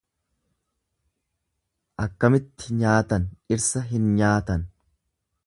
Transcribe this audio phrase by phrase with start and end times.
[2.05, 4.67] Akkamitti nyaatan dhirsa hin nyaatan.